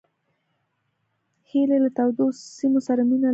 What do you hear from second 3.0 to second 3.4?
مینه لري